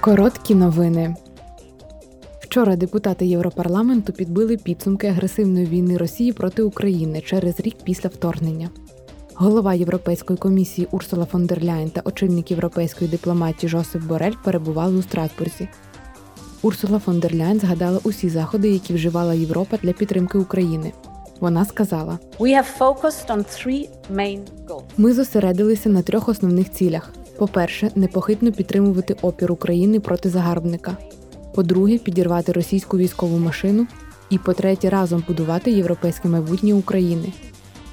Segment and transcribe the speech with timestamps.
[0.00, 1.14] Короткі новини.
[2.40, 8.70] Вчора депутати Європарламенту підбили підсумки агресивної війни Росії проти України через рік після вторгнення.
[9.34, 15.02] Голова Європейської комісії Урсула фон дер Ляєн та очільник європейської дипломатії Жосеп Борель перебували у
[15.02, 15.68] Страсбурзі.
[16.62, 20.92] Урсула фон дер Ляєн згадала усі заходи, які вживала Європа для підтримки України.
[21.40, 24.82] Вона сказала: We have focused on three main goals.
[24.96, 30.96] Ми зосередилися на трьох основних цілях: по-перше, непохитно підтримувати опір України проти загарбника.
[31.54, 33.86] По-друге, підірвати російську військову машину.
[34.30, 37.32] І по-третє, разом будувати європейське майбутнє України.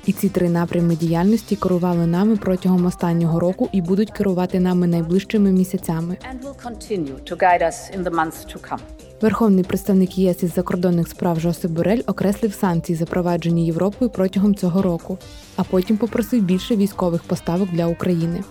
[0.06, 5.52] І ці три напрями діяльності керували нами протягом останнього року і будуть керувати нами найближчими
[5.52, 6.18] місяцями.
[9.22, 15.18] Верховний представник ЄС із закордонних справ Жосеп Борель окреслив санкції, запроваджені Європою протягом цього року,
[15.56, 18.44] а потім попросив більше військових поставок для України.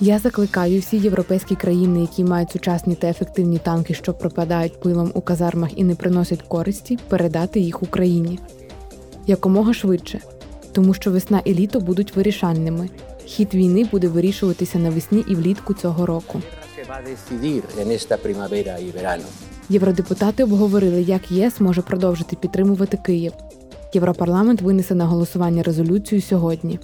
[0.00, 5.20] Я закликаю всі європейські країни, які мають сучасні та ефективні танки, що пропадають пилом у
[5.20, 8.38] казармах і не приносять користі, передати їх Україні
[9.28, 10.20] якомога швидше,
[10.72, 12.88] тому що весна і літо будуть вирішальними.
[13.24, 16.42] Хід війни буде вирішуватися навесні і влітку цього року.
[19.68, 23.32] Євродепутати обговорили, як ЄС може продовжити підтримувати Київ.
[23.92, 26.78] Європарламент винесе на голосування резолюцію сьогодні.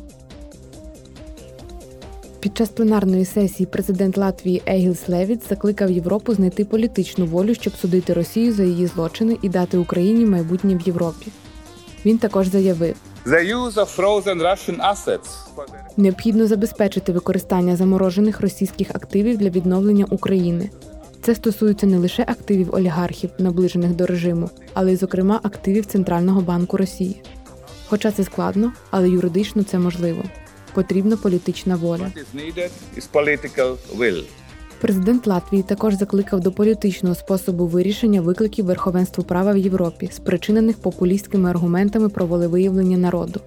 [2.45, 8.13] Під час пленарної сесії президент Латвії Егілс Левіт закликав Європу знайти політичну волю, щоб судити
[8.13, 11.27] Росію за її злочини і дати Україні майбутнє в Європі.
[12.05, 15.29] Він також заявив, The use of frozen Russian assets
[15.97, 20.71] необхідно забезпечити використання заморожених російських активів для відновлення України.
[21.23, 26.77] Це стосується не лише активів олігархів, наближених до режиму, але й, зокрема, активів Центрального банку
[26.77, 27.23] Росії.
[27.89, 30.23] Хоча це складно, але юридично це можливо.
[30.75, 32.11] Потрібна політична воля.
[34.81, 41.51] Президент Латвії також закликав до політичного способу вирішення викликів верховенству права в Європі, спричинених популістськими
[41.51, 43.41] аргументами про волевиявлення народу.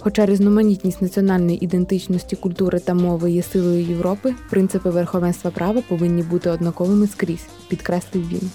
[0.00, 6.50] Хоча різноманітність національної ідентичності, культури та мови є силою Європи, принципи верховенства права повинні бути
[6.50, 8.50] однаковими скрізь, підкреслив він.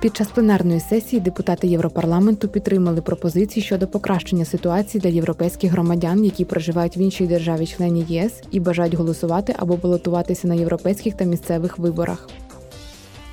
[0.00, 6.44] Під час пленарної сесії депутати Європарламенту підтримали пропозиції щодо покращення ситуації для європейських громадян, які
[6.44, 12.28] проживають в іншій державі-члені ЄС і бажають голосувати або балотуватися на європейських та місцевих виборах.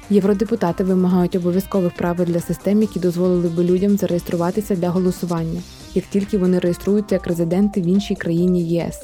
[0.10, 5.62] Євродепутати вимагають обов'язкових правил для систем, які дозволили би людям зареєструватися для голосування,
[5.96, 9.04] як тільки вони реєструються як резиденти в іншій країні ЄС.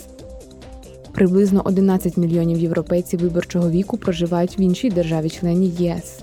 [1.12, 6.22] Приблизно 11 мільйонів європейців виборчого віку проживають в іншій державі-члені ЄС.